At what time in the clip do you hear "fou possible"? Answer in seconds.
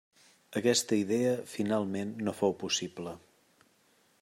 2.41-3.17